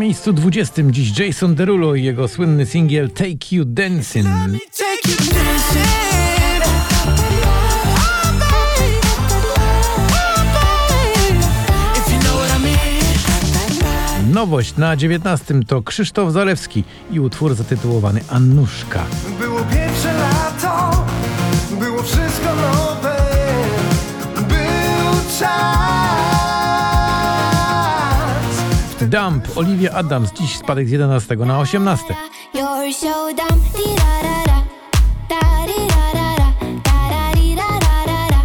[0.00, 4.26] miejscu 20 dziś Jason Derulo i jego słynny singiel Take You Dancing.
[14.32, 19.04] Nowość na 19 to Krzysztof Zalewski i utwór zatytułowany Annuszka.
[19.40, 21.04] Było pierwsze lato,
[21.80, 23.16] było wszystko nowe,
[24.48, 25.89] był czas.
[29.10, 32.04] Dump, Olivia Adams, dziś spadek z 11 na 18.
[32.54, 33.62] You're so dumb.
[33.72, 34.62] Dee-da-da-da.
[35.28, 36.52] Da-dee-da-da-da.
[36.84, 38.42] Da-da-dee-da-da-da-da.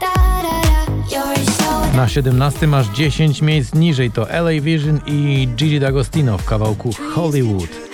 [0.00, 0.92] Da-da-da.
[1.10, 1.96] You're so dumb.
[1.96, 7.89] Na 17 masz 10 miejsc niżej to LA Vision i Gigi D'Agostino w kawałku Hollywood.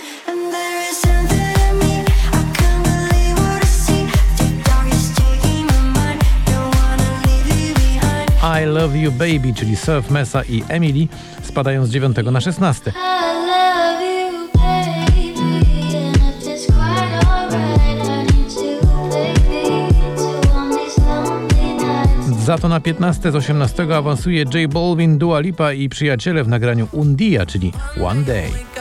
[8.47, 11.09] I Love You Baby, czyli Surf Mesa i Emily
[11.43, 12.91] spadają z 9 na 16.
[12.91, 12.95] I
[13.47, 15.35] love you, baby,
[15.97, 19.67] and if it's quite alright, I need to, baby,
[20.43, 22.45] to on these lonely nights.
[22.45, 26.89] Za to na 15 z 18 awansuje J Balvin, Dua Lipa i przyjaciele w nagraniu
[26.93, 27.73] Undia, czyli
[28.05, 28.76] One Day.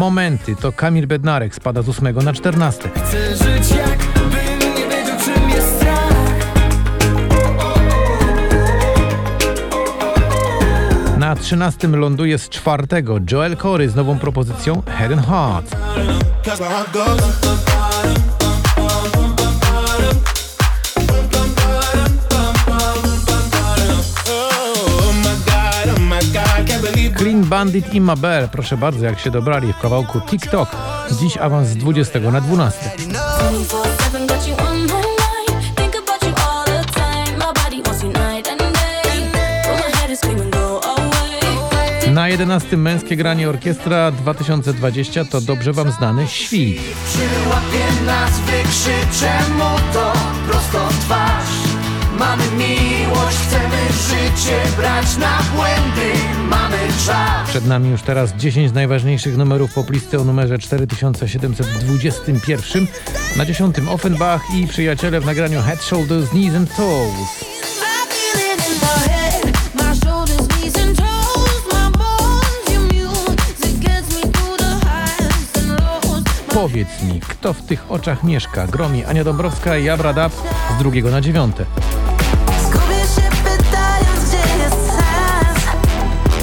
[0.00, 2.88] Momenty to Kamil Bednarek spada z 8 na 14.
[2.94, 6.12] Chcę żyć jakbym nie wiedział czym jest strach.
[11.18, 15.76] Na 13 ląduje z czwartego Joel Corey z nową propozycją Head and Heart.
[27.50, 30.68] Bandit i Mabel, proszę bardzo, jak się dobrali w kawałku TikTok.
[31.20, 32.90] Dziś awans z 20 na 12.
[32.96, 35.76] 24/7 got you on my mind.
[35.76, 37.38] Think about you all the time.
[37.38, 38.72] My body wants you night and day.
[39.64, 42.12] But my head is screaming, go away.
[42.12, 46.80] Na 11 męskie granie orkiestra 2020 to dobrze wam znany świt.
[47.06, 50.12] Przyłapie nas, wykrzyczę mu to
[54.76, 56.12] brać na błędy
[56.48, 62.86] Mamy czas Przed nami już teraz 10 najważniejszych numerów poplisty o numerze 4721.
[63.36, 67.44] Na 10 Offenbach i przyjaciele w nagraniu Head, Shoulders, Knees and Toes.
[76.54, 78.66] Powiedz mi, kto w tych oczach mieszka?
[78.66, 80.32] Gromi Ania Dąbrowska i Abra Dab
[80.76, 81.64] z drugiego na dziewiąte.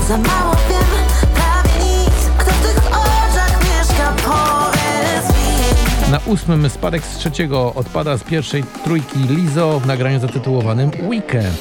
[0.07, 0.85] Za mało wiem,
[1.33, 8.17] prawie nic Kto w tych oczach mieszka, powiedz mi Na ósmym spadek z trzeciego odpada
[8.17, 11.57] z pierwszej trójki Lizo w nagraniu zatytułowanym Weekend.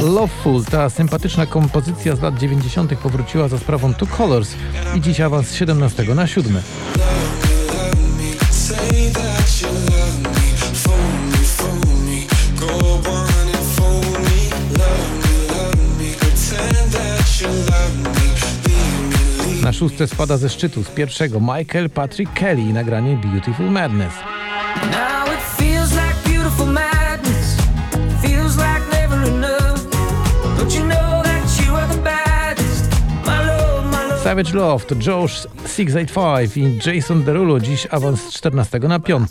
[0.00, 2.98] Loveful, ta sympatyczna kompozycja z lat 90.
[2.98, 4.50] powróciła za sprawą Two Colors
[4.94, 6.62] i dziś awans z 17 na 7.
[19.82, 20.84] szóste spada ze szczytu.
[20.84, 24.14] Z pierwszego Michael Patrick Kelly i nagranie Beautiful Madness.
[34.24, 37.60] Savage Love to Josh 685 i Jason Derulo.
[37.60, 39.28] Dziś awans z 14 na 5.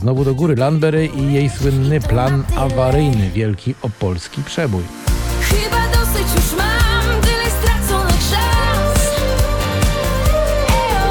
[0.00, 4.82] Znowu do góry Landberry i jej słynny plan awaryjny, wielki opolski przebój.
[5.40, 9.10] Chyba dosyć już mam tyle straconych szans.
[10.68, 11.10] Ejo,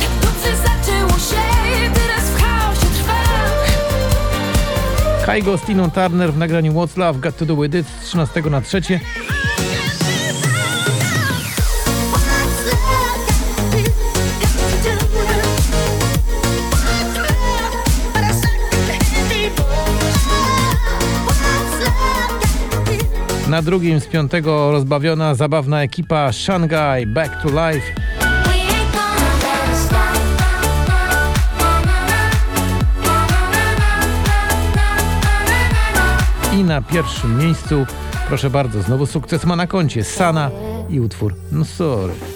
[0.00, 1.42] tak dobrze zaczęło się,
[1.94, 3.50] teraz w chaosie trwam.
[5.26, 8.42] Kaigo z Tiną Turner w nagraniu What's Love Got To Do With It z 13
[8.50, 8.80] na 3.
[23.52, 27.86] Na drugim z piątego rozbawiona, zabawna ekipa Shanghai Back to Life.
[36.52, 37.86] I na pierwszym miejscu,
[38.28, 40.50] proszę bardzo, znowu sukces ma na koncie Sana
[40.90, 42.31] i utwór No Sorry.